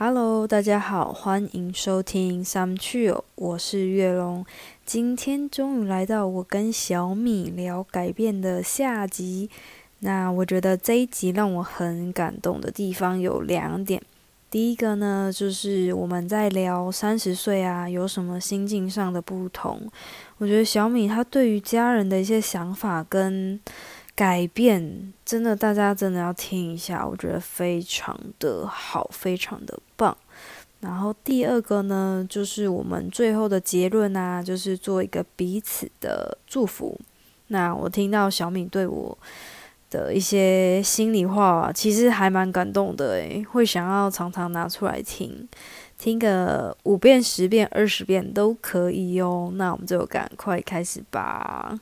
[0.00, 4.46] Hello，大家好，欢迎收听 Some c h i l 我是月龙。
[4.86, 9.50] 今天终于来到我跟小米聊改变的下集。
[9.98, 14.00] 那我觉得这一集让我很感动的地方有两点。
[14.48, 19.82] 第一个呢，就是我们在聊三十岁啊，有什么心境上的不同。
[20.36, 23.58] 我觉得小米他对于家人的一些想法跟
[24.18, 30.18] 改变，真的大家真的要听一下，我觉得非常的好，非常的棒。
[30.80, 36.98] 然后第二个呢，就是我们最后的结论啊，就是做一个彼此的祝福。
[37.46, 39.16] 那我听到小敏对我。
[39.90, 45.48] 的一些心里话，其实还蛮感动的诶，会想要常常拿出来听，
[45.96, 49.50] 听个五遍、十遍、二十遍都可以哦。
[49.54, 51.80] 那我们就赶快开始吧。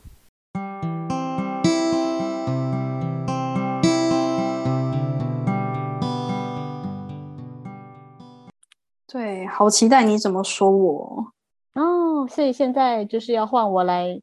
[9.16, 11.32] 对，好期待你怎么说我
[11.72, 12.28] 哦。
[12.28, 14.20] 所以现在就是要换我来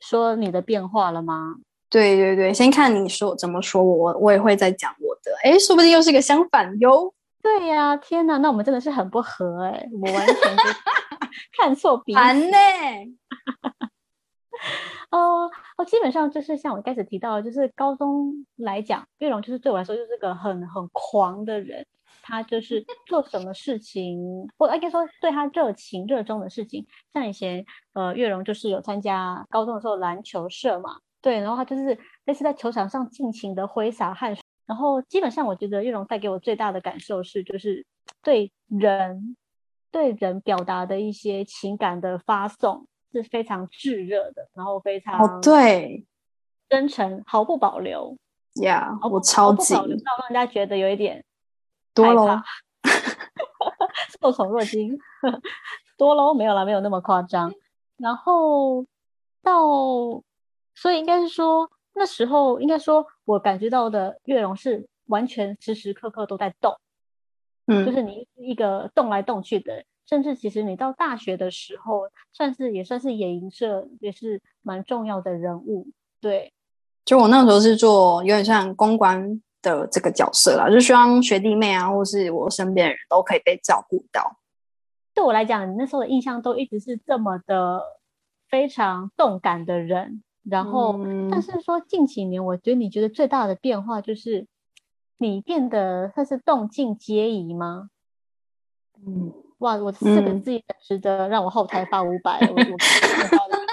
[0.00, 1.54] 说你的变化了吗？
[1.88, 5.30] 对对对，先看你说怎么说我，我也会再讲我的。
[5.44, 7.14] 哎，说不定又是个相反哟。
[7.40, 10.34] 对呀，天哪，那我们真的是很不合哎，我完全
[11.56, 12.18] 看错彼此。
[12.18, 12.56] 烦呢。
[15.12, 21.86] 哦哦，基本上就是像我一开始提到，就是高中来讲，玉龙就是对我来说就是个很很狂的人。
[22.26, 30.98] 他就是做什么事情，或应该说对他热情热衷的事情，像以前呃，月荣就是有参加高中的时候篮球社嘛。
[31.22, 37.86] 对，然后他就是类似在球场上尽情的挥洒汗水，然后基本上我觉得月荣带给我最大的感受是，就是
[38.22, 39.36] 对人
[39.90, 46.04] 对人表达的一些情感的发送是非常炙热的，然后非常哦对，
[46.68, 48.16] 真诚毫不保留
[48.54, 51.24] ，Yeah，我超级到让人家觉得有一点
[51.96, 52.40] 多喽，
[54.20, 54.96] 受宠 若惊，
[55.98, 57.52] 多喽，没有啦，没有那么夸张，
[57.96, 58.86] 然后
[59.42, 60.22] 到。
[60.78, 66.78] 所以应该是说，那时候应该说，我感觉到的月容是完全时时刻刻都在动，
[67.66, 75.88] 嗯，就是你一个动来动去的，甚至其实你到大学的时候，算是也算是野营社也是蛮重要的人物，
[76.20, 76.52] 对。
[77.06, 84.38] 就我那时候是做有点像公关的这个角色啦，就希望学弟妹啊，或是我身边的人都可以被照顾到。
[85.12, 87.82] 对我来讲，你那时候的印象都一直是这么的
[88.48, 90.22] 非常动感的人。
[90.48, 90.96] 然后，
[91.28, 94.46] 但是说近几年，我觉得你觉得最大的变化就是
[95.18, 97.90] 你变得算是动静皆宜吗？
[99.04, 102.38] 嗯，哇，我四个字也值得让我后台发五百。
[102.40, 103.65] 我我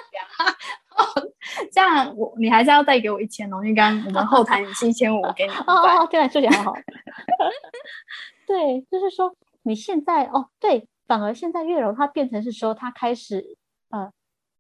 [1.72, 6.74] 这样我你还是要再给我一千哦，因为刚刚我们后台是一千五，给你哦，对，数学好好。
[8.48, 13.58] 对，就是说你现在哦，对，反而现在月柔她变成是说她开始
[13.90, 14.12] 呃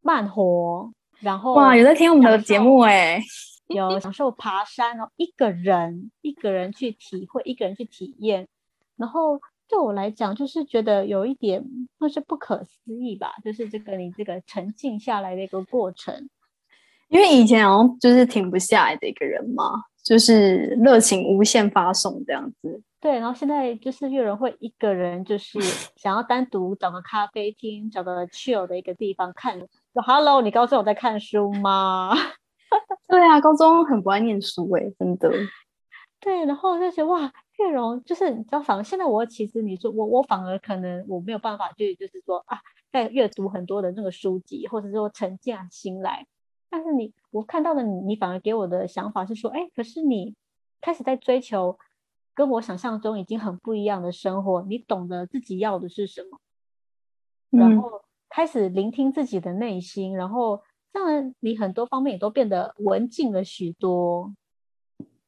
[0.02, 0.91] 慢活。
[1.19, 3.22] 然后哇，有在听我们的节目哎，
[3.68, 8.47] 有享受爬山哦，一个人一个人去体会，一个人去体验。
[8.97, 9.40] 然后
[9.70, 11.64] 对我来讲，就是觉得有一点
[11.97, 16.30] 那是不可思议吧，就是这个你这个沉静下来的一个过程。
[17.13, 19.63] 因为以前好像就是停不下来的一个人嘛，
[20.03, 22.81] 就是热情无限发送这样子。
[23.00, 25.59] 对，然后现在就是有人会一个人，就是
[25.96, 29.59] 想要单独找个咖啡厅，找个 chill 的一个地方看。
[29.59, 32.16] 说 Hello，你高中有在看书吗？
[33.07, 35.29] 对啊，高中很不爱念书哎，真的。
[36.19, 42.57] 对，然后就觉得哇，月容就是你知道，反而现在我其实你说我我反而可能我没有办法去就是说啊，
[42.91, 46.25] 在阅读很多的那个书籍，或者说沉下心来。
[46.73, 50.34] 但是你我看到的你，你反而给我的想法是说，哎，可是你
[50.81, 51.78] 开始在追求
[52.34, 56.39] 跟我想象中已经很不一样的生活，你懂得自己要的是什么，
[57.51, 58.01] 然后。
[58.35, 64.34] 开始聆听自己的内心，然后当然你很多方面也都变得文静了许多。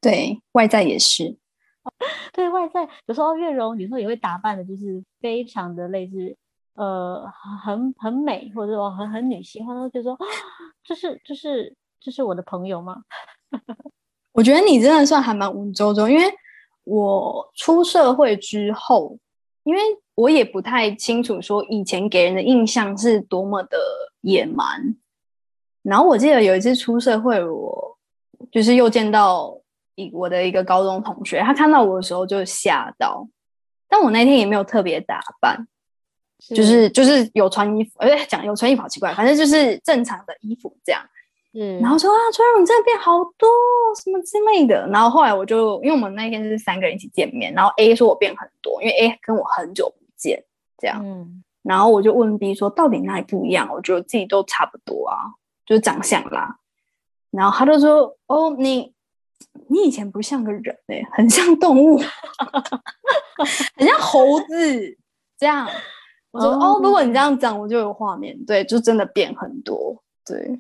[0.02, 1.38] 对外在也是，
[2.34, 6.36] 对外在有时候月容有时候也会打扮的，就是非常的类似，
[6.76, 7.26] 呃，
[7.64, 10.18] 很很美，或者说很很女性，或者就说
[10.84, 13.04] 这是这是这是我的朋友吗？
[14.34, 16.24] 我觉得你真的算还蛮文绉绉，因为
[16.84, 19.18] 我出社会之后，
[19.64, 19.82] 因为。
[20.16, 23.78] 我也不太清楚，说以前给人的印象是多么的
[24.22, 24.96] 野蛮。
[25.82, 27.98] 然后我记得有一次出社会，我
[28.50, 29.54] 就是又见到
[29.96, 33.28] 一我的一个高中同学，他看到我的时候就吓到。
[33.90, 35.68] 但我那天也没有特别打扮，
[36.40, 41.02] 就是就是有穿衣服，哎，讲有穿衣服好奇怪，反正就是正常的衣服这样。
[41.58, 43.48] 嗯，然后说啊，崔荣你真的变好多
[44.04, 44.86] 什么之类的。
[44.90, 50.44] 然后后来我就因为我们那天是三个人一起见面，然后 A 说我变很多，因为 A 跟我很久不见
[50.78, 51.02] 这样。
[51.02, 53.70] 嗯，然后我就问 B 说到底哪里不一样？
[53.72, 55.16] 我觉得自己都差不多啊，
[55.66, 56.58] 就是长相啦。
[57.32, 58.94] 然后他就说哦，你
[59.70, 61.98] 你以前不像个人哎、很像动物，
[63.78, 64.98] 很像猴子
[65.40, 65.68] 这样。
[66.36, 68.38] 我说哦哦如果你这样讲，我就有画面。
[68.46, 70.04] 对，就真的变很多。
[70.26, 70.60] 对，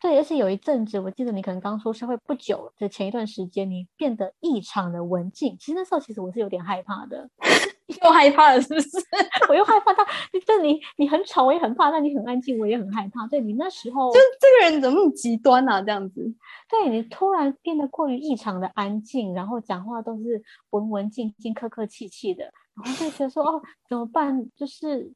[0.00, 5.56] 对，而且有一阵子，我记得你可能刚出社会不久的前一段时间，你变得异常的文静。
[5.58, 7.28] 其实那时候其实我是有点害怕的，
[8.02, 8.90] 又害怕了是不是？
[9.48, 10.04] 我又害怕到，
[10.46, 13.26] 就你你很吵，我也很怕；但你很安静，我也很害怕。
[13.26, 15.80] 对你那时候，就这个人怎么那么极端啊？
[15.82, 16.22] 这样子，
[16.68, 22.52] 对你突然变得过于异常的安静，然后讲话都是文文静静、客客气气的，
[22.84, 24.50] 然后就觉得说哦，怎么办？
[24.56, 25.12] 就是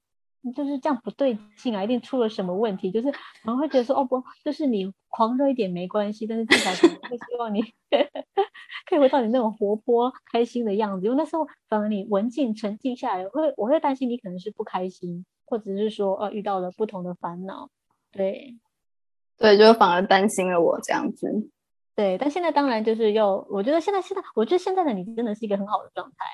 [0.55, 2.91] 就是这样不对劲啊，一定出了什么问题。
[2.91, 3.09] 就是
[3.43, 6.71] 然后会觉得说哦不，就是你狂热一点没关系，但是至少
[7.09, 7.63] 会希望你
[8.87, 11.07] 可以回到你那种活泼开心的样子。
[11.07, 17.71] 因为那时候反而你文静沉静下来，会我会担心你可能是不开心，或者是说呃遇到了不同的烦恼。
[18.11, 18.59] 对，
[19.39, 21.49] 对，就反而担心了我这样子。
[21.95, 26.27] 对，但现在当然就是又，我觉得现在现在，我觉得现在的你真的是一个很好的状态。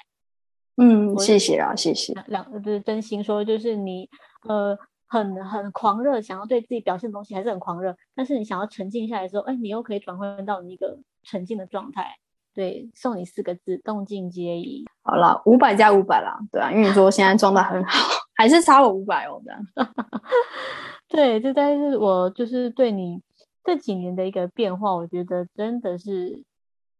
[0.80, 2.12] 嗯，我谢谢啊，谢谢。
[2.14, 4.08] 两两就是真心说，就是你
[4.48, 12.16] 呃很很狂热，想要对自己表现的东西还是很狂热，但是你想要沉静下来的时候，哎，你又可以转换到你一个沉静的状态。
[12.54, 14.84] 对，送你四个字：动静皆宜。
[15.02, 19.66] 好了，五百加五百啦，对啊，因为你说现在状态很好， 还是差我五百哦，这样。
[21.08, 23.20] 对，这但是我就是对你
[23.64, 26.42] 这几年的一个变化，我觉得真的是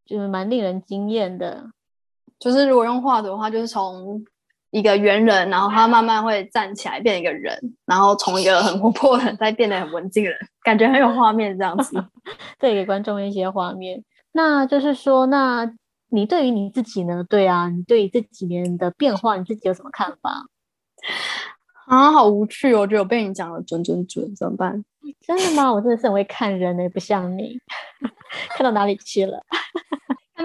[0.07, 1.71] 就是蛮令人惊艳的。
[2.39, 4.23] 就是如果用画的话，就是从
[4.71, 12.05] 一个猿人，然后他慢慢会站起来变一个人，然后从一个很活泼的人再变得很文静的人，感觉很有画面这样子。
[12.61, 14.05] 对，给观众一些画面。
[14.33, 15.71] 那就是说，那
[16.11, 17.25] 你对于你自己呢？
[17.29, 20.47] 对啊，你对于这几年的变化，你自己有什么看法？
[21.87, 22.81] 啊，好无趣哦！
[22.81, 24.85] 我觉得我被你讲的准准准，怎么办？
[25.27, 25.73] 真的吗？
[25.73, 27.59] 我真的是很会看人呢、不像你，
[28.51, 29.43] 看到哪里去了？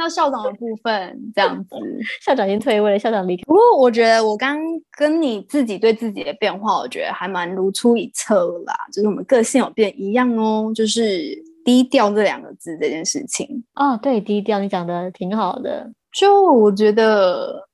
[0.03, 1.75] 看到校长的部分这样子。
[2.21, 3.44] 校长已经退位了，校长离开。
[3.44, 4.59] 不过我觉得我刚
[4.97, 8.75] 跟你自己对自己的变化，我觉得还蛮如出一辙啦。
[8.91, 13.63] 就是我们个性有变一样哦，就是低调这两个字这件事情。
[13.75, 15.89] 哦，对，低调，你讲的挺好的。
[16.11, 17.67] 就我觉得，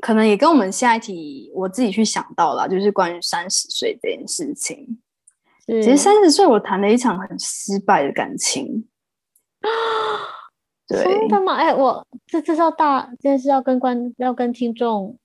[0.00, 4.98] 可能也跟我们下一题我自己去想到了，就是关于三十岁这件事情。
[5.66, 8.86] 其其实三十岁我谈了一场很失败的感情。
[10.90, 11.54] 对，真的吗？
[11.54, 15.16] 哎，我这这是要大，这是要跟观要跟听众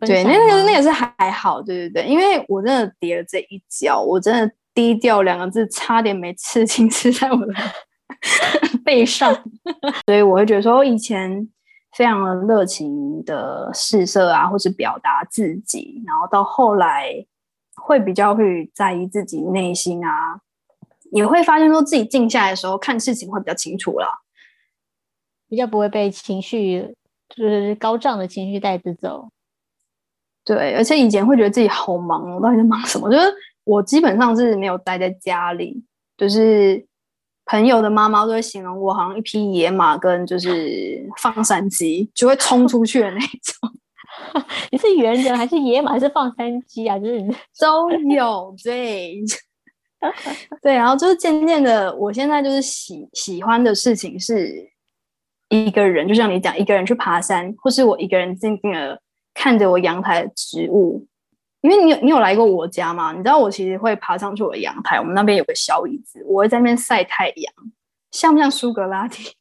[0.00, 7.54] 对，享那个那个是还好，对对对，因为我真的跌了这一跤，我真的低调两个字差点没刺青刺在我的
[8.84, 9.34] 背上，
[10.04, 11.48] 所以我会觉得说，我以前
[11.96, 17.10] 非常的热情的试色啊，或是表达自己，然后到后来
[17.76, 20.38] 会比较会在意自己内心啊，
[21.12, 24.08] 也会发现说自己静下来的时候看事情会比较清楚啦。
[25.48, 26.94] 比较不会被情绪
[27.28, 29.28] 就是高涨的情绪带着走。
[30.44, 33.10] 对，而且以前会觉得自己好忙哦，到底在忙什么？
[33.10, 33.26] 就是
[33.64, 35.82] 我基本上是没有待在家里，
[36.16, 36.86] 就是
[37.46, 46.98] 朋友的妈妈都会形容我好像一匹野马，跟就是 放山鸡就会冲出去的那种， 你是猿人还是野马还是放山鸡啊？
[46.98, 49.20] 就是你都有对。
[50.62, 54.64] 对，然后就是渐渐的，我现在就是喜喜欢的事情是
[55.48, 59.00] 一个人，就像你讲，一个人去爬山，或是我一个人静静的
[59.34, 61.06] 看着我阳台的植物。
[61.62, 63.12] 因为你有你有来过我家吗？
[63.12, 67.52] 你知道我其实会爬上去我的阳台，我们那边有个小椅子，我会在那边晒太阳，
[68.12, 69.32] 像不像苏格拉底？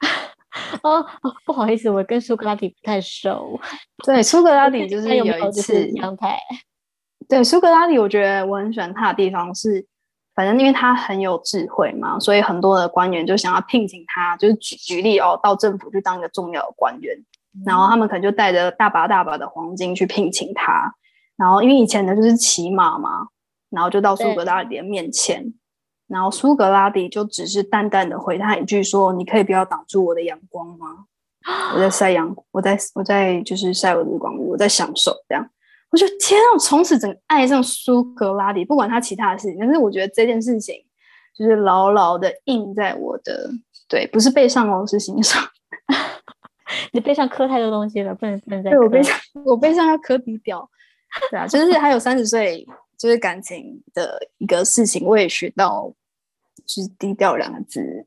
[0.82, 3.60] 哦哦，不好意思，我跟苏格拉底不太熟。
[4.04, 6.38] 对，苏格拉底就是有一次，阳台？
[7.28, 9.84] 对，苏格拉底，我觉得我很喜欢他的地方是，
[10.34, 17.16] 反正因为他很有智慧嘛，所以很多的官员就想要聘请他，就是举举例哦，到政府去当一个重要的官员，
[17.64, 20.92] 然后他们可能就带着大把大把的黄金去聘请他，
[21.36, 23.28] 然后因为以前的就是骑马嘛，
[23.70, 25.54] 然后就到苏格拉底的面前，
[26.08, 31.06] 然后苏格拉底就只是淡淡的回他一句说：“你可以不要挡住我的阳光吗？
[31.74, 35.48] 我在晒阳，我在我在就是晒我的日光浴，我在享受这样。”
[35.94, 36.46] 我就天啊！
[36.54, 40.74] 我从此整个爱上苏格拉底，不管他其他的事情，但是我觉得这件事情
[41.32, 43.48] 就是牢牢的印在我的
[43.88, 45.40] 对，不是背上哦，是心上。
[46.90, 50.68] 你背上刻太多东西了，不能不能再我背上，我背上要磕底表。
[51.30, 52.66] 对啊，就是还有三十岁，
[52.98, 55.88] 就是感情的一个事情，我也学到
[56.66, 58.04] 就是低调两个字，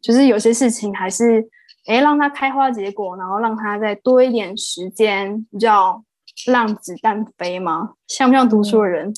[0.00, 1.48] 就是有些事情还是
[1.86, 6.02] 哎让它开花结果，然后让它再多一点时间，叫
[6.46, 7.90] 让子弹飞吗？
[8.08, 9.08] 像不像读书的人？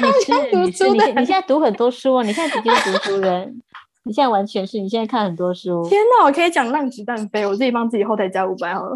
[0.00, 3.60] 你是 你是你你现在读很多书哦，你现在直接读书人。
[4.06, 5.82] 你现在完全是你现在看很多书。
[5.88, 8.94] 天哪，我可以讲让子弹飞，我自己帮自己后台加五百好了。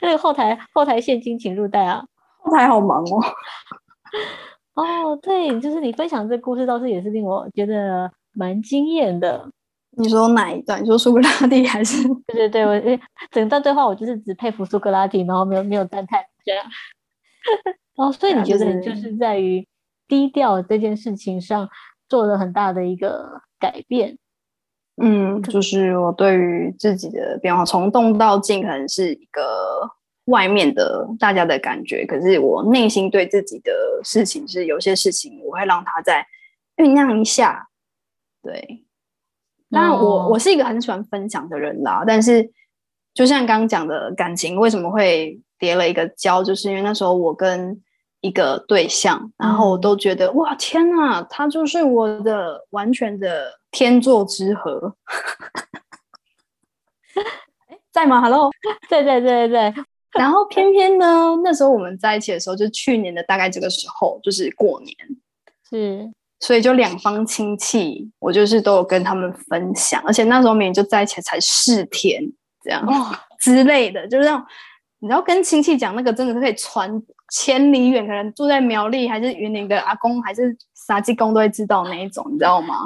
[0.00, 2.00] 那个后台后台现金请入袋啊，
[2.38, 3.20] 后台好忙哦。
[4.74, 9.50] 哦，对，就是你分享这故事倒是也是令我觉得蛮惊艳的。
[9.98, 10.82] 你说哪一段？
[10.82, 12.06] 你说苏格拉底还是？
[12.26, 13.00] 对对对，我
[13.30, 16.64] 整段对话我就是只佩服苏格拉底，然后没有没有赞叹这样。
[17.96, 19.66] 哦，所以你觉得你就是在于
[20.06, 21.68] 低调这件事情上。
[22.10, 24.16] 做了很大的一个改变，
[24.96, 29.42] 嗯，就是我对于自己的变化，从动到静，可能是一个
[30.24, 33.70] 外面的大家的感觉，可是我内心对自己的
[34.02, 36.26] 事情是有些事情，我会让它再
[36.78, 37.68] 酝酿一下。
[38.42, 38.86] 对，
[39.70, 42.50] 当然我我是一个很喜欢分享的人啦，但是
[43.14, 47.82] 就像刚刚讲的感情为什么会叠了一个胶，就是因为那时候我跟。
[48.20, 54.92] 一个对象，然后我都觉得哇天哪，他就是我的完全的天作之合。
[57.92, 58.50] 在吗？Hello，
[58.90, 59.72] 在在在在。
[60.18, 64.96] 然后偏偏呢，那时候我们在一起的时候，就去年的大概这个时候，就是过年，
[65.70, 72.22] 是，所以就两方亲戚，我就是都有跟他们分享，而且那时候明明就在一起才四天，
[72.62, 74.42] 这样哦之类的，就是种
[75.00, 77.02] 你知道跟亲戚讲那个真的是可以传。
[77.30, 82.76] 千里远，可能住在苗栗还是云林的阿公还是啥鸡公都会知道那一种，你知道吗？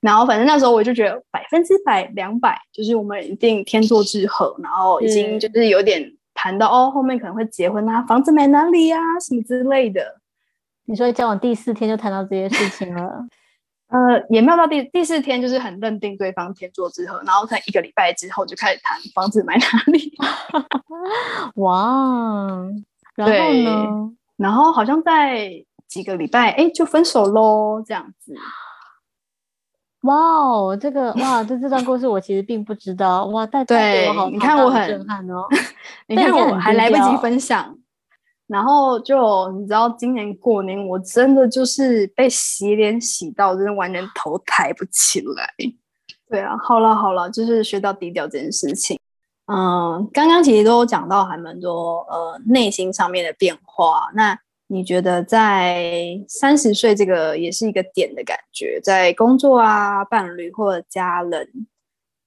[0.00, 10.00] 然后反正那时候我就觉得百分之百两百，就是我们一定天作之合，然后已经就是有点谈到哦，后面可能会结婚啊，房子买哪里呀，什么之类的。
[10.86, 13.26] 你说交往第四天就谈到这些事情了？
[13.88, 20.12] 呃，也没有到第第四天，就是很认定对方天作之合，然后在一个礼拜之后就开始谈房子买哪里。
[21.56, 22.58] 哇！
[23.14, 24.12] 然后呢？
[24.36, 28.34] 然后好像在几个礼拜，哎，就分手喽，这样子。
[30.00, 33.26] 哇哦，这个哇，这这段故事我其实并不知道。
[33.26, 35.46] 哇，带对，你看我很震撼哦。
[36.08, 37.78] 你看我还来不及分享，
[38.46, 45.48] 然后就你知道，今年过年我真的就是被洗脸洗到，真的完全头抬不起来。
[46.28, 48.98] 对啊，好了好了，就是学到低调这件事情。
[49.46, 54.10] 嗯，刚刚其实都讲到还蛮多呃内心上面的变化。
[54.14, 61.48] 那你觉得在三十岁这个也是一个点的感觉，在工作啊、伴侣或者家人，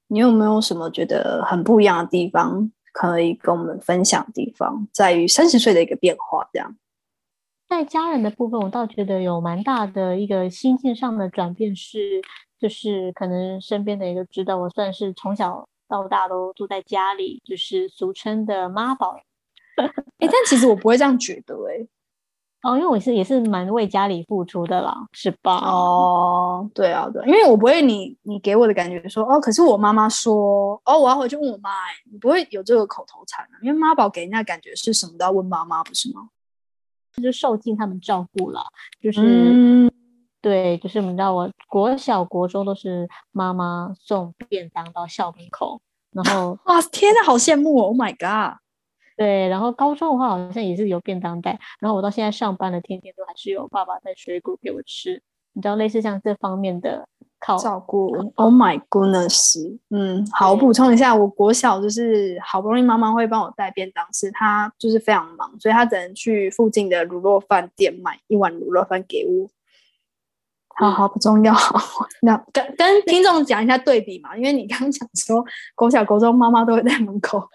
[0.08, 4.32] 你有没有什么觉得很不一样的地方可以跟我们分享的？
[4.34, 6.76] 地方在于三十岁的一个变化，这样。
[7.70, 12.22] 在家人的部分，我倒觉得有蛮大的一个心境上的转变，是
[12.60, 15.68] 就是可能身边的一个知道我算是从小。
[15.90, 19.18] 到大都住在家里，就是俗称的妈宝。
[20.20, 21.88] 哎，但其实我不会这样觉得，哎，
[22.64, 25.58] 哦，因为我是也是蛮为家里付出的啦，是吧？
[25.58, 33.56] 哦，对啊，对，因为我不会，你你给我的感觉说，哦，可是我妈妈说，哦，我要回去问我妈，哎，你不会有这个口头禅啊？
[33.62, 36.30] 因为妈宝给人家感觉是什么都要问妈妈，不是吗？
[37.16, 38.62] 就是受尽他们照顾了，
[39.02, 39.92] 就是。
[40.40, 48.58] 对，就是你知道，我国小、国中都是妈妈送便当到校门口，然后哇，天呐，好羡慕哦！Oh my god！
[49.18, 55.22] 对，然后高中的话好像也是有便当袋，然后我到现在上班了，天天都还是有爸爸带水果给我吃。
[55.54, 57.08] 你知道，类似像这方面的
[57.40, 58.16] 靠照顾。
[58.36, 59.58] Oh my goodness！
[59.90, 69.50] 嗯，好，我补充一下，我国小就是好不容易妈妈会帮我带便当是，她就是非常忙，所以她只能去附近的卤肉饭店买一碗卤肉饭给我。
[70.76, 71.56] 好好不重要，
[72.22, 75.44] 那跟跟听众讲一下对比嘛，因为你刚刚讲说
[75.74, 77.50] 国小国中妈妈都会在门口，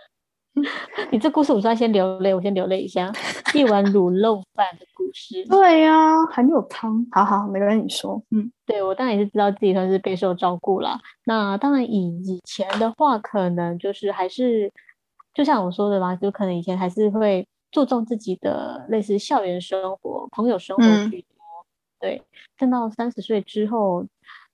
[1.10, 3.10] 你这故事我算先流泪，我先流泪一下，
[3.54, 5.44] 一碗卤肉饭的故事。
[5.48, 10.98] 对呀，还没有汤，好好没跟你说，嗯，对我当然也是知道自己算是备受照顾了。
[11.24, 14.70] 那当然以以前的话，可能就是还是
[15.32, 21.24] 就像我说的嘛，就可能以前还是会注重自己的类似校园生活、朋友生活去。
[21.98, 22.20] 对，
[22.58, 24.04] 但到三十岁之后，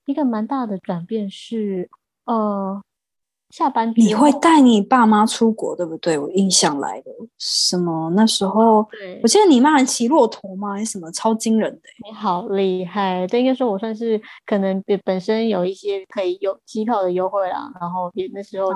[0.04, 1.88] 一个蛮大的转变是，
[2.26, 2.80] 呃，
[3.50, 6.18] 下班你会带你爸妈出国，对不对？
[6.18, 10.74] 我印象来的，什么那时候，对，我记得你妈还骑骆驼吗？
[10.74, 11.80] 还是什么超惊人的？
[12.06, 13.26] 你好厉害！
[13.26, 18.70] 这，应该说我算是可能本身有一些可以有机票的优惠啦，然后也那时候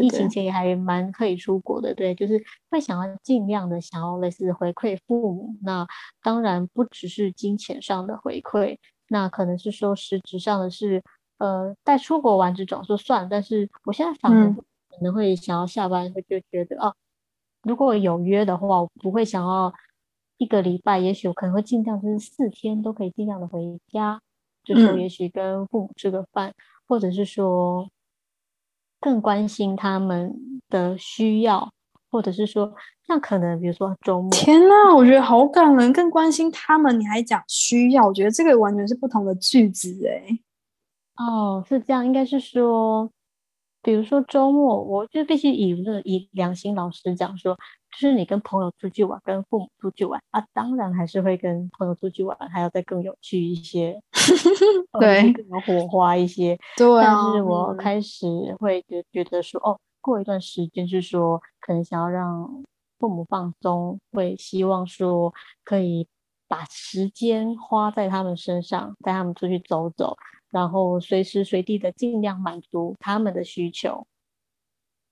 [0.00, 5.54] 疫情前也还蛮可以出国的，对，就是会想要尽量的想要类似回馈父母。
[5.62, 5.86] 那
[6.22, 8.76] 当然不只是金钱上的回馈，
[9.08, 11.02] 那可能是说实质上的是，
[11.38, 16.94] 呃，带出国玩这种就算，但是我现在反而可能会想要下班会就觉得啊，
[17.62, 19.72] 如果有约的话，我不会想要
[20.38, 24.20] 一个礼拜，也许我可能会尽量就是四天都可以尽量的回家，
[24.64, 26.52] 就是也许跟父母吃个饭，
[26.86, 27.88] 或者是说
[29.00, 31.70] 更关心他们的需要。
[32.08, 32.72] 或者是说，
[33.08, 36.98] 那可能比如说周末，天呐，我觉得好感人，更关心他们。
[36.98, 40.38] 你还讲需要，我觉得这个完全是不同的句子哎。
[41.16, 43.10] 哦，是这样，应该是说，
[43.82, 54.00] 比如说周末，我就必须以那以良心老师讲说，就是你跟朋友出去玩，跟父母出去玩啊，当然还是会跟朋友出去玩，还要再更有趣一些，
[55.00, 56.58] 对，更有火花一些。
[56.76, 58.26] 对啊，但是我开始
[58.58, 59.78] 会觉觉得说，哦。
[60.02, 62.62] 过一段时间，是说可能想要让
[62.96, 66.06] 父母放松，会希望说可以
[66.46, 70.16] 把时间花在他们身上，带他们出去走走，
[70.56, 74.06] 然后随时随地的尽量满足他们的需求。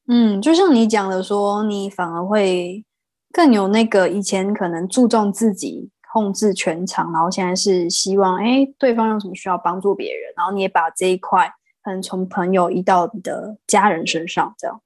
[0.08, 2.82] 嗯，就像你讲的，说你反而会
[3.30, 14.80] 更有那个以前可能注重自己控制全场，然后现在是希望哎对方有什么需要帮助别人，然后你也把这一块可能从朋友移到你的家人身上，这样。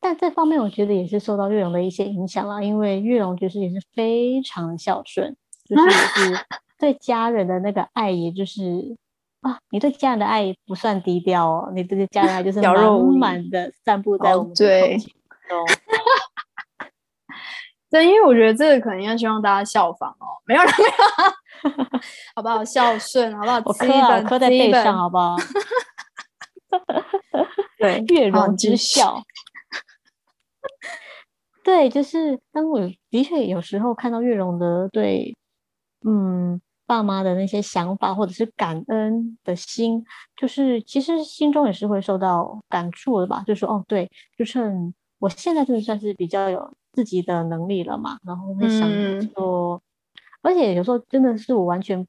[0.00, 6.46] 但这方面我觉得也是受到月荣的一些影响啦，因为月荣就是也是非常孝顺，就是是
[6.78, 8.96] 对家人的那个爱，也就是
[9.40, 12.74] 啊，你对家人的爱不算低调哦，你对家人爱就是满
[13.18, 15.14] 满的散布在我们的空气
[15.48, 15.64] 中。
[17.90, 20.90] 对，因为我觉得这个可能要希望大家效仿哦，没有了没有，
[22.36, 22.62] 好不好？
[22.64, 23.56] 孝顺好不好？
[23.64, 25.36] 我刻啊，刻在背上好不好？
[27.78, 29.22] 对，月荣之孝。
[31.64, 32.78] 对，就是当我
[33.10, 35.34] 的确有时候看到月荣的对，
[36.06, 40.02] 嗯，爸妈的那些想法或者是感恩的心，
[40.34, 43.44] 就是其实心中也是会受到感触的吧。
[43.46, 48.88] 就说哦，对，就趁我现在就算是比较有自己的能力了嘛，然后会想
[49.34, 49.78] 说，
[50.40, 52.02] 而且有时候真的是我完全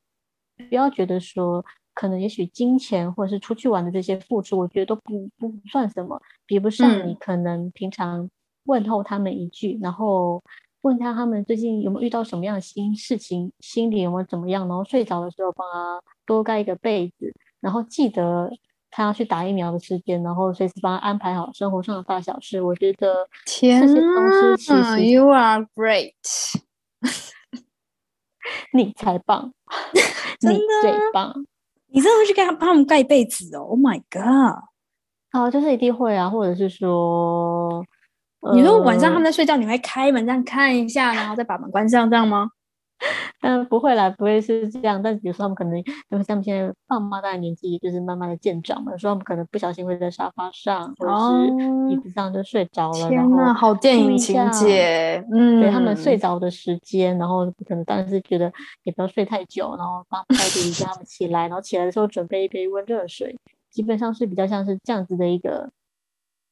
[0.70, 8.30] 不要觉得说，可能也许金钱或者是出去玩的这些付出，我觉得都不不算什么，比不上你可能平常。
[8.66, 10.44] 问候他们一句，然后
[10.82, 18.50] 问他他们最近有没有遇到什么样的新事情，心里有没有怎么样，然后睡着的时候帮他多盖一个被子，然后记得
[18.90, 22.62] 他要去打疫苗的时间，然后随时帮他安排好生活上的大小事。
[22.62, 26.14] 我觉得天呐，You are great，
[28.74, 29.54] 你才棒，
[30.42, 31.34] 你最棒，
[31.88, 34.64] 你真的会去给他帮他们盖被子哦？Oh my god！
[35.34, 37.84] 哦，就是一定会啊，或者是说。
[38.54, 42.50] 你说晚上他们在睡觉，你会开门这样看一下，然后再把门关上，这样吗？
[43.42, 45.02] 嗯， 不会啦，不会是这样。
[45.02, 45.84] 但是比如说他们可能，因
[46.18, 53.08] 为他们现在爸妈大概年纪就是慢慢的渐长嘛，有时候他们可能不小心会在沙发上或者是椅子上就睡着了。
[53.10, 55.24] 天呐，好电影情节！
[55.32, 58.52] 嗯，对他们睡着的时间，然后可能当然是觉得
[58.84, 63.34] 也不要睡太久，然后帮快递叫他们起来，然后起来的时候准备一杯温热水，
[63.72, 65.70] 基本上是比较像是这样子的一个。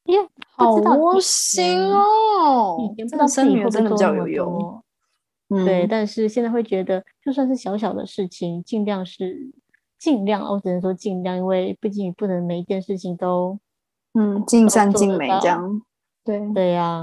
[0.07, 0.17] 耶，
[0.55, 2.77] 好窝心哦！
[2.79, 4.83] 以前不知道生女会不会做有用。
[5.49, 9.51] 对，但是现在会觉得，就算是小小的事情，尽量是
[9.97, 13.57] 尽量，我只能说尽量，因为毕竟不能每一件事情都
[14.13, 15.81] 嗯尽善尽美这样。
[16.25, 17.01] 对对呀，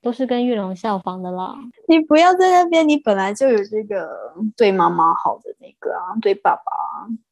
[0.00, 1.56] 都是跟玉龙效仿的啦。
[1.88, 6.62] 你不要在那边，你本来就有这个对妈妈好的那个啊，对爸爸、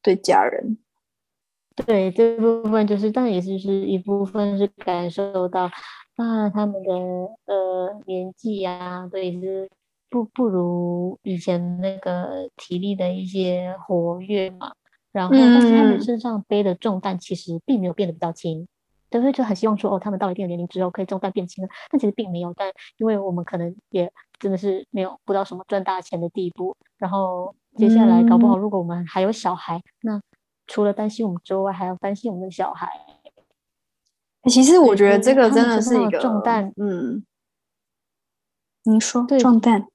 [0.01, 0.77] 对家人。
[1.85, 5.69] 对这部分就是，但也是是一部分是感受到
[6.15, 6.93] 啊，他们的
[7.45, 9.69] 呃年纪呀，都也是
[10.09, 14.71] 不不如以前那个体力的一些活跃嘛。
[15.11, 18.65] 然后，但是他们身上背的重担其实并没有变得比较轻，
[19.09, 21.69] 对所以就很希望说，哦，他们到一定的年龄之后可以重担变轻了。
[21.89, 26.77] 但其实并没有，但因为我们可能也真的是没有不到什么赚大钱的地步。
[26.97, 30.21] 然后接下来搞不好，如果我们还有小孩，那。
[30.67, 32.89] 除了担心我们之外，还要担心我们的小孩。
[34.49, 36.73] 其实我觉得这个真的是一个重担。
[36.77, 37.23] 嗯，
[38.83, 39.87] 您说对重担？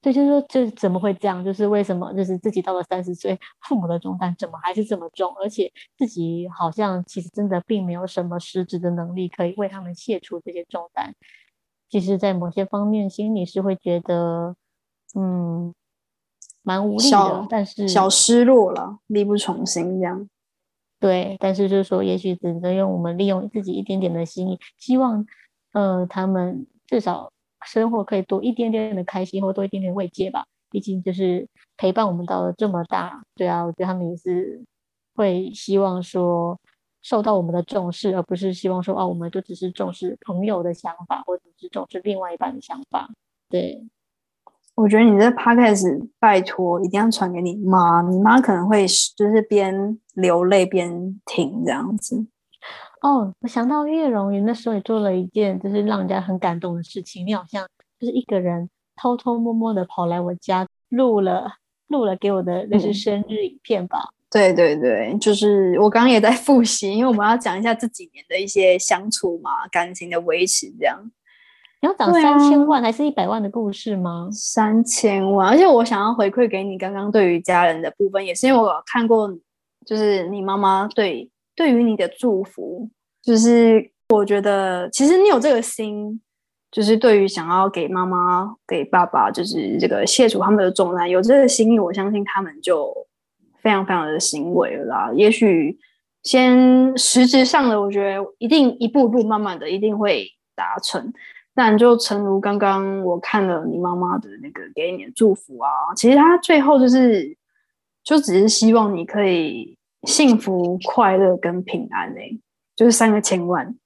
[0.00, 1.44] 对，就是说，就是怎么会这样？
[1.44, 2.12] 就是为什么？
[2.14, 5.34] 就是自己到了三十岁，父母的重担怎么还是这么重？
[5.42, 11.14] 而且自己好像其实真的并没有什么实质的能力可以为他们卸除这些重担。
[11.88, 14.54] 其实，在某些方面，心里是会觉得，
[15.16, 15.74] 嗯。
[16.62, 20.28] 蛮无力的，但是小失落了，力不从心这样。
[21.00, 25.24] 对，但是就是说，也许只能用我们利用自己一点点的心意，希望
[25.72, 27.30] 呃他们至少
[27.64, 30.44] 生活可以多一点点的开心，或多一点点慰藉吧。
[30.70, 34.62] 毕竟就是陪伴我们到了这么大，对啊，我觉得他们也是
[35.14, 36.58] 会希望说
[37.00, 43.08] 受到我们的重视，而不是希望说啊，我们就只是重视朋友的想法，或者是重视另外一半的想法。
[43.48, 43.82] 对，
[44.80, 48.86] 我觉得你这 podcast 拜托一定要传给你妈，你妈可能会
[49.16, 52.24] 就是边流泪边听这样子。
[53.00, 57.66] 哦，我想到叶荣云那时候也做了一件就是让人家很感动的事情，你好像
[57.98, 61.54] 就是一个人偷偷摸摸的跑来我家录了
[61.88, 63.98] 录了给我的那是生日影片吧？
[64.30, 71.10] 对对对，就是我刚刚也在复习，因为我们要讲一下这几年的一些相处嘛，感情的维持这样。
[71.88, 74.28] 你要讲三千万还是一百万的故事吗？
[74.32, 79.28] 三千万，而且我想要回馈给你刚刚对于家人的部分，也是因为我看过，
[79.86, 81.30] 就是你妈妈对。
[81.56, 82.88] 对于你的祝福，
[83.20, 86.20] 就是我觉得其实你有这个心，
[86.70, 92.94] 就是对于想要给妈妈、给爸爸，就是这个卸除他们的重担，有这个心意，我相信他们就
[93.60, 95.10] 非常非常的欣慰了啦。
[95.12, 95.76] 也许
[96.22, 101.12] 先实质上的，我觉得一定一步步慢慢的一定会达成。
[101.58, 107.36] 但就诚如刚刚我看了你妈妈的那个给你的祝福啊，其实她最后就是
[108.04, 109.76] 就只是希望你可以。
[110.04, 112.38] 幸福、快乐跟平安诶，
[112.76, 113.76] 就是三个千万。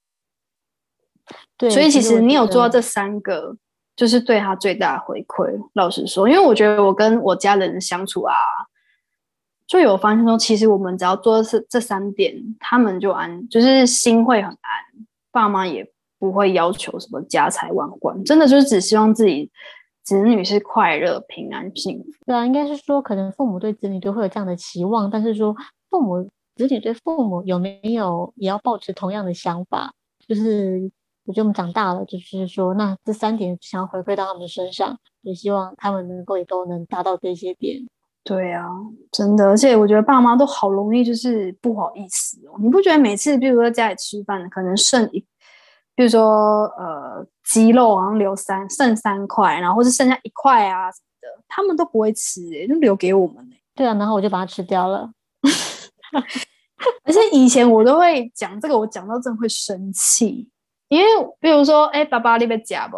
[1.57, 3.57] 对，所以其实你有做到这三个，
[3.97, 5.51] 就是对他最大的回馈。
[5.73, 8.35] 老实说，因为我觉得我跟我家人相处啊，
[9.67, 14.59] 就有发现说，其实我们只要做是这三点，他们就安，就是心会很安，
[15.31, 15.91] 爸妈也
[16.23, 19.51] 不会要求什么家财万贯，真的就是只希望自己
[20.05, 22.05] 子女是快乐、平安、幸福。
[22.25, 25.53] 对啊，应该是说，可能父母对子女都会有这样的期望，但是说。
[25.91, 29.93] 父母子女对父母有没有也要保持同样的想法？
[30.27, 30.91] 就是
[31.27, 37.77] 我觉得我们长大了，就是说，那这三点想要回馈到他们身上，也希望他们能够也都能达到这些点。
[38.25, 38.67] 对啊，
[39.11, 42.55] 真的，而且我觉得爸妈都好容易就是不好意思哦。
[42.63, 45.23] 你不觉得每次，比如说家里吃饭，可能剩一，
[46.03, 53.57] 比如说呃鸡肉好像留三剩三块，然后或是剩下一块啊什么的，他们都不会吃，哎，就留给我们哎。
[53.73, 55.09] 对啊，然后我就把它吃掉了。
[57.05, 60.51] 而且以前我都会讲这个，我讲到真的会生气，
[60.89, 61.07] 因为
[61.39, 62.97] 比如说，哎，爸爸你别夹不？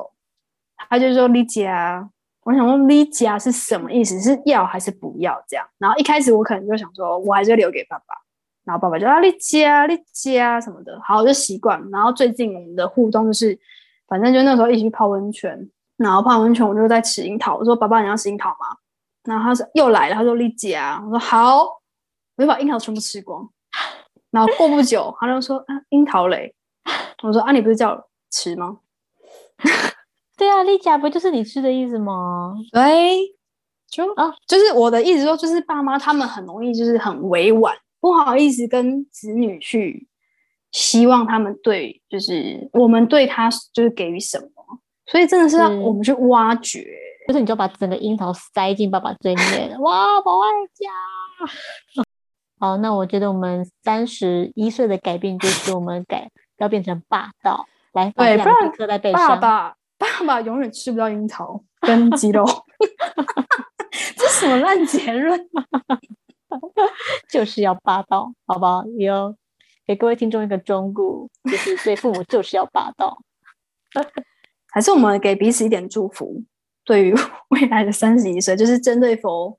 [0.88, 2.09] 他就说你夹，
[2.45, 4.19] 我想说你夹是什么意思？
[4.19, 5.67] 是要还是不要这样？
[5.77, 8.14] 然后一开始我可能就想说，我还是留给爸爸，
[8.64, 11.83] 然后爸爸就啊你夹你夹什么的，好我就习惯。
[11.90, 13.59] 然后最近我们的互动就是，
[14.09, 18.77] 反正就那时候一起去泡温泉，然后泡温泉我就在吃樱桃，我说爸爸你要吃樱桃吗？
[19.24, 21.66] 然后他说又来了，他说你夹，我说好。
[22.37, 23.48] 我就把樱桃全部吃光，
[24.33, 26.53] 然后过不久，他就说：“啊，樱桃嘞。”
[27.22, 28.79] 我说：“啊，你不是叫吃吗？”
[30.37, 32.57] 对啊，丽佳不就是你吃的意思吗？
[32.72, 33.20] 对，
[33.88, 37.72] 就啊，就是我的意思说，就是爸妈他们很容易就是很委婉，
[38.05, 40.07] 不好意思跟子女去
[40.73, 46.87] 希望他们对，就是我们对他就是给予什么，所以真的是让我们去挖掘，
[47.27, 50.90] 就是你就把整个樱桃塞进爸爸嘴里面， 哇，宝爱家。
[52.61, 57.64] 好，那我觉得我们三十一岁的改变就是我们改要变成霸道，
[57.95, 59.29] 来，对，不然刻在背上。
[59.29, 62.45] 爸爸，爸爸永远吃不到樱桃跟鸡肉
[64.14, 65.49] 这什么烂结论？
[67.31, 68.85] 就是要霸道，好不好？
[68.99, 69.37] 有
[69.87, 73.23] 给各位听众一个忠告，就是对父母就是要霸道。
[74.71, 76.43] 还是我们给彼此一点祝福，
[76.85, 77.14] 对于
[77.51, 79.59] 未来的三十一岁，就是针对佛。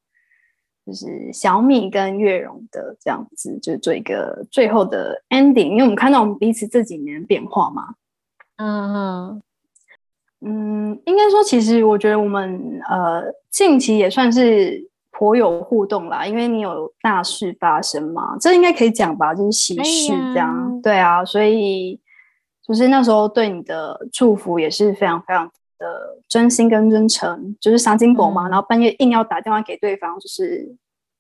[0.86, 7.96] 就是小米跟月荣的这样子，就是做一个最后的 ending，因为我们看到我们彼此这几年变化嘛。
[8.58, 9.42] 嗯嗯
[10.42, 20.82] 嗯，应该说，其实我觉得我们呃近期也算是颇有互动啦，因为你有大事发生嘛，这应该可以讲吧，就是喜事这样。
[20.82, 22.00] 对啊，所以
[22.68, 25.50] 就是那时候对你的祝福也是非常非常。
[25.78, 25.86] 的
[26.30, 30.74] 真心跟真诚，就是杀金狗嘛，然后半夜硬要打电话给对方，就是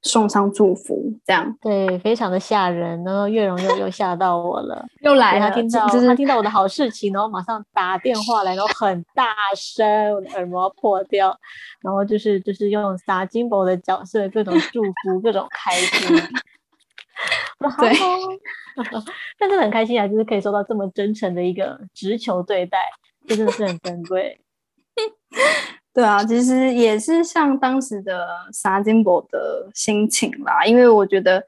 [0.05, 3.03] 送上祝福，这样对，非常的吓人。
[3.03, 11.35] 然后月荣又又吓到我了， 又来了，他听到他听到我的好事情，然后马上打电话来，然后很大声，我的耳膜破掉，
[11.81, 16.15] 然后就是就是用撒金箔的角色，各种祝福，各种开心。
[17.79, 17.97] 对，
[19.39, 22.77] 但是很开心啊，就是可以收到这么真诚的一个直球对待，
[23.27, 24.39] 真的是很珍贵。
[25.95, 31.41] 对啊，其实也是像当时的沙金博的心情啦，因为我觉得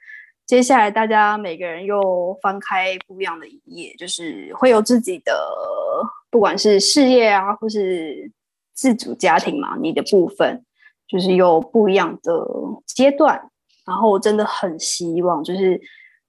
[0.46, 5.34] 接下来大家每个人又翻开不一样的一页，就是会有自己的，
[6.32, 8.32] 不管是事业啊，或是
[8.74, 10.64] 自主家庭嘛，你的部分，
[11.10, 12.48] 就是有不一样的
[12.86, 13.50] 阶段。
[13.86, 15.78] 然后我真的很希望，就是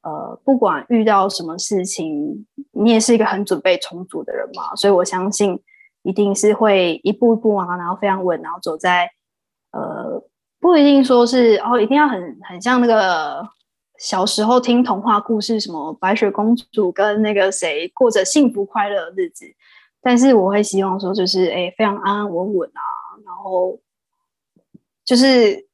[0.02, 5.60] 呃，不管遇到什么事情，你也是一个很准备充足的人嘛，所以我相信
[6.02, 9.10] 一定是会一步一步啊，然后非常稳，然后走在
[9.72, 10.22] 呃，
[10.60, 13.46] 不一定说是哦，一定要很很像那个
[13.98, 19.46] 小时候听童话故事，什么白雪公主跟那个谁过着幸福快乐的日子，
[20.00, 22.82] 但是我会希望说，就是哎，非常安安稳稳啊，
[23.24, 23.78] 然后
[25.04, 25.66] 就是。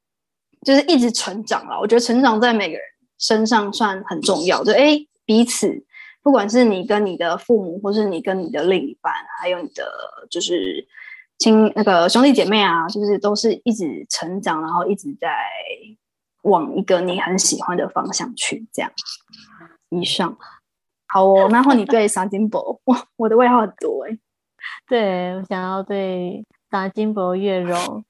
[0.64, 2.80] 就是一直成长了，我觉得成长在每个人
[3.18, 4.64] 身上算很重要。
[4.64, 5.84] 就哎，彼此，
[6.24, 9.84] 不管是你跟你的父母，或是你跟你的另一半，还有你的
[10.30, 10.84] 就是
[11.38, 15.36] 亲那个兄弟姐妹啊，就是都是一直成长，然后一直在
[16.44, 18.66] 往一个你很喜欢的方向去。
[18.72, 18.90] 这样，
[19.90, 20.36] 以上
[21.06, 21.48] 好哦。
[21.52, 24.18] 然后你对沙金博，哇，我的外号很多哎。
[24.88, 28.02] 对，我想要对沙金博月荣。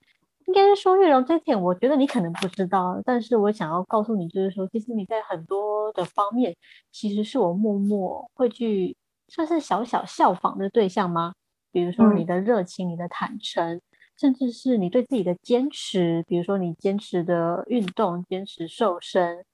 [0.46, 6.54] 应该是说，月荣这点，我觉得你可能不知道，但是我想要告诉你，就是说，其实你在很多的方面，
[6.92, 8.94] 其实是我默默会去
[9.28, 11.32] 算是小小效仿的对象吗？
[11.72, 13.80] 比如说你的热情、你的坦诚，
[14.18, 19.44] 甚至是你对自己的坚持，比如说你坚持的运动、坚持瘦身，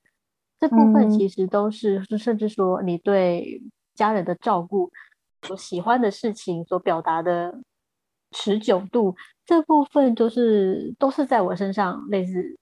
[0.58, 3.62] 这部分其实都是，甚至说你对
[3.94, 4.90] 家人的照顾、
[5.42, 7.60] 所喜欢的事情所表达的。
[8.32, 9.14] 持久度
[9.44, 12.56] 这部分都是都是在我身上类似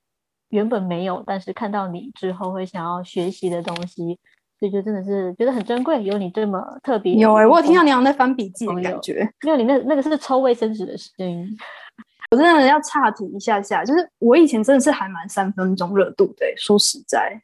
[0.51, 4.19] 原本没有，但是看到你之后会想要学习的东西，
[4.59, 6.03] 所以就真的是觉得很珍贵。
[6.03, 9.29] 有你这么特别，有哎，我有听到你好像在翻笔记的感觉。
[9.43, 11.47] 没有你那那个是抽卫生纸的声音。
[12.31, 17.41] 我真的要岔题一下下，就是我以前真的是还蛮三分钟热度的，说实在。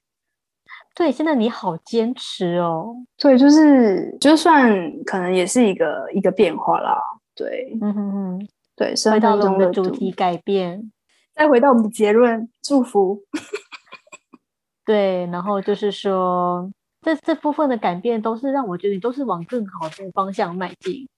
[0.95, 2.95] 对，现在你好坚持哦。
[3.19, 4.71] 对，就是就算
[5.05, 6.99] 可能也是一个一个变化啦。
[7.35, 10.92] 对，嗯哼哼，对，回到我们的主题改变，
[11.35, 13.23] 再回到我们的结论，祝福。
[14.87, 16.70] 对，然后就是说，
[17.01, 21.09] 这这部分的改变都是让我觉得你都是往更好的方向迈进。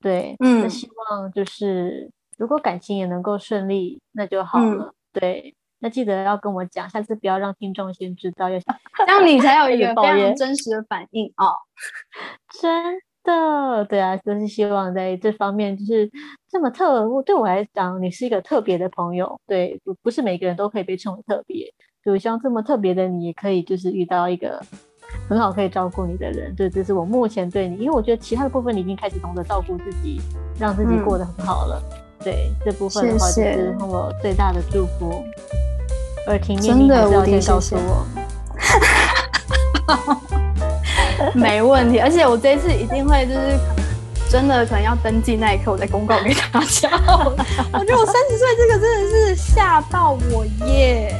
[0.00, 4.94] 对，嗯，那希望就是如果感情也能够顺利，那就好了。
[5.12, 8.58] 对，那记得要跟我讲，下次不要让听众先知道，要
[9.04, 11.52] 这样你才有一个非常真实的反应哦。
[12.62, 13.00] 真。
[13.28, 16.10] 的对啊，就是希望在这方面就是
[16.50, 19.38] 这么特，对我来讲，你是一个特别的朋友。
[19.46, 21.66] 对，不不是每个人都可以被称为特别，
[22.04, 24.60] 就希望这么特别的你，也可以就是遇到一个
[25.28, 26.54] 很好可以照顾你的人。
[26.54, 30.20] 对，这是我目前对你，因为我觉得其他的部分你已经开始懂得照顾自己，
[30.58, 31.82] 让自己过得很好了。
[32.24, 35.22] 对，这部分的话就是我最大的祝福。
[36.26, 38.06] 耳听面你还是要先告诉我。
[41.34, 43.58] 没问题，而且我这一次一定会就是
[44.30, 46.90] 真的可能要登记那一刻，我再公告给大家。
[47.72, 51.14] 我觉得我三十岁这个真的是吓到我耶，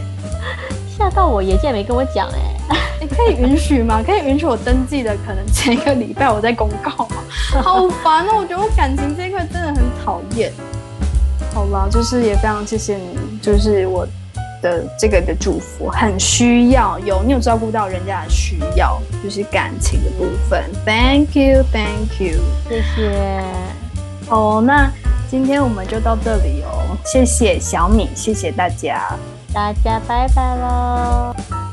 [0.96, 1.56] 吓到我爷！
[1.56, 2.28] 竟然没跟我讲
[2.68, 4.02] 哎， 你可以允许吗？
[4.04, 7.16] 可以允许我登记的可能前一个礼拜我再公告吗？
[7.62, 8.36] 好烦哦！
[8.38, 10.52] 我觉得我感情这一块真的很讨厌。
[11.54, 14.06] 好吧，就是也非常谢谢你，就是我。
[14.60, 20.62] 的这个的祝福很需要有你有照顾到人家的需要，就是感情的部分。
[20.84, 23.42] Thank you, thank you，谢谢。
[24.28, 24.90] 哦，那
[25.30, 29.16] 今天我们就到这里哦，谢谢小米，谢谢大家，
[29.52, 31.67] 大家拜拜喽。